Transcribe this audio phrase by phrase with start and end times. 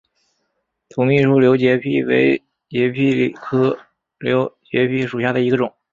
[0.89, 2.35] 土蜜树瘤节蜱为
[2.69, 3.77] 节蜱科
[4.17, 5.71] 瘤节蜱属下的一个种。